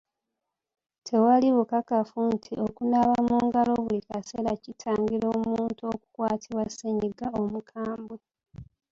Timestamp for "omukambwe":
7.41-8.17